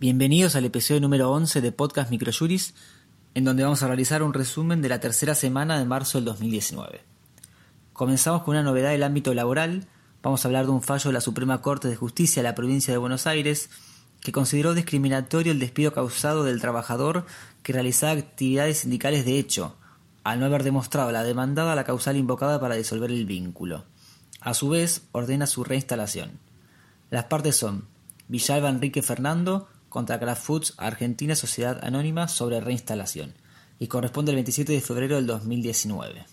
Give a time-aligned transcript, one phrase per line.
[0.00, 2.72] Bienvenidos al episodio número 11 de Podcast Microjuris,
[3.34, 7.02] en donde vamos a realizar un resumen de la tercera semana de marzo del 2019.
[7.92, 9.88] Comenzamos con una novedad del ámbito laboral,
[10.22, 12.94] vamos a hablar de un fallo de la Suprema Corte de Justicia de la provincia
[12.94, 13.68] de Buenos Aires,
[14.22, 17.26] que consideró discriminatorio el despido causado del trabajador
[17.62, 19.76] que realizaba actividades sindicales de hecho,
[20.24, 23.84] al no haber demostrado la demandada la causal invocada para disolver el vínculo.
[24.40, 26.38] A su vez, ordena su reinstalación.
[27.10, 27.84] Las partes son
[28.28, 33.34] Villalba Enrique Fernando, contra Kraft Foods Argentina Sociedad Anónima sobre reinstalación
[33.78, 36.24] y corresponde al 27 de febrero del 2019.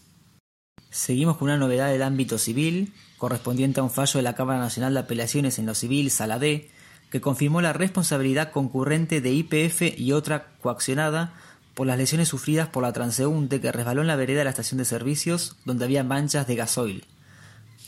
[0.90, 4.94] Seguimos con una novedad del ámbito civil, correspondiente a un fallo de la Cámara Nacional
[4.94, 6.70] de Apelaciones en lo Civil, Sala D,
[7.10, 11.34] que confirmó la responsabilidad concurrente de IPF y otra coaccionada
[11.74, 14.78] por las lesiones sufridas por la transeúnte que resbaló en la vereda de la estación
[14.78, 17.06] de servicios donde había manchas de gasoil.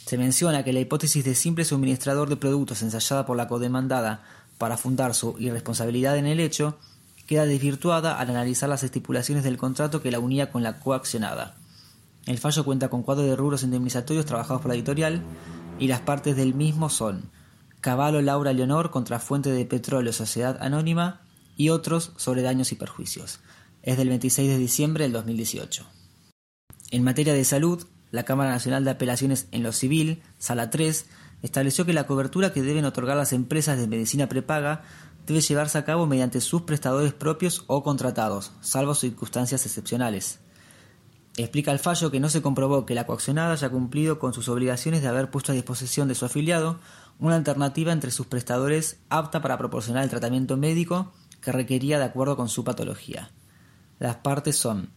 [0.05, 4.23] Se menciona que la hipótesis de simple suministrador de productos ensayada por la codemandada
[4.59, 6.77] para fundar su irresponsabilidad en el hecho,
[7.25, 11.55] queda desvirtuada al analizar las estipulaciones del contrato que la unía con la coaccionada.
[12.25, 15.23] El fallo cuenta con cuadros de rubros indemnizatorios trabajados por la editorial
[15.79, 17.31] y las partes del mismo son
[17.81, 21.21] Caballo Laura Leonor contra Fuente de Petróleo Sociedad Anónima
[21.55, 23.39] y otros sobre daños y perjuicios.
[23.81, 25.85] Es del 26 de diciembre del 2018.
[26.91, 31.05] En materia de salud, la Cámara Nacional de Apelaciones en lo Civil, Sala 3,
[31.41, 34.83] estableció que la cobertura que deben otorgar las empresas de medicina prepaga
[35.25, 40.39] debe llevarse a cabo mediante sus prestadores propios o contratados, salvo circunstancias excepcionales.
[41.37, 45.01] Explica el fallo que no se comprobó que la coaccionada haya cumplido con sus obligaciones
[45.01, 46.79] de haber puesto a disposición de su afiliado
[47.19, 52.35] una alternativa entre sus prestadores apta para proporcionar el tratamiento médico que requería de acuerdo
[52.35, 53.31] con su patología.
[53.99, 54.89] Las partes son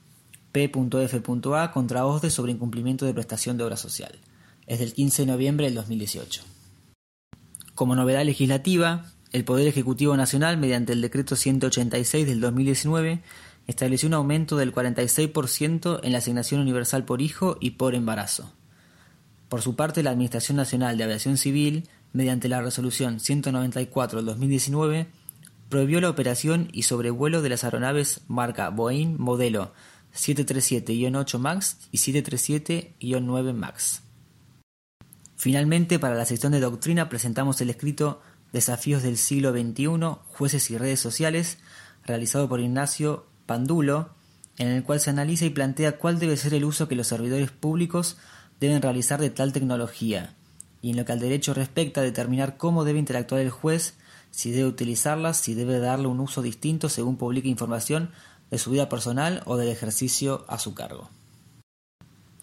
[0.52, 1.72] P.F.A.
[1.72, 4.18] contra OSDE sobre incumplimiento de prestación de obra social
[4.66, 6.42] es del 15 de noviembre del 2018.
[7.74, 13.22] Como novedad legislativa, el Poder Ejecutivo Nacional, mediante el Decreto 186 del 2019,
[13.66, 18.52] estableció un aumento del 46% en la asignación universal por hijo y por embarazo.
[19.48, 25.08] Por su parte, la Administración Nacional de Aviación Civil, mediante la Resolución 194 del 2019,
[25.68, 29.72] prohibió la operación y sobrevuelo de las aeronaves marca Boeing modelo
[30.14, 34.02] 737-8 MAX y 737-9 MAX.
[35.42, 38.22] Finalmente, para la sección de doctrina presentamos el escrito
[38.52, 39.88] Desafíos del siglo XXI,
[40.28, 41.58] jueces y redes sociales,
[42.06, 44.10] realizado por Ignacio Pandulo,
[44.56, 47.50] en el cual se analiza y plantea cuál debe ser el uso que los servidores
[47.50, 48.18] públicos
[48.60, 50.36] deben realizar de tal tecnología,
[50.80, 53.94] y en lo que al derecho respecta determinar cómo debe interactuar el juez,
[54.30, 58.12] si debe utilizarlas, si debe darle un uso distinto según publique información
[58.52, 61.10] de su vida personal o del ejercicio a su cargo.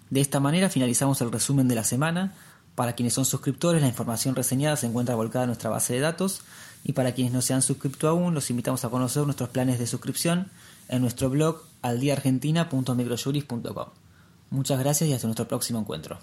[0.10, 2.34] De esta manera finalizamos el resumen de la semana.
[2.80, 6.44] Para quienes son suscriptores, la información reseñada se encuentra volcada en nuestra base de datos
[6.86, 9.86] y para quienes no se han suscrito aún, los invitamos a conocer nuestros planes de
[9.86, 10.48] suscripción
[10.88, 13.88] en nuestro blog aldiaargentina.microjuris.com.
[14.52, 16.20] Muchas gracias y hasta nuestro próximo encuentro.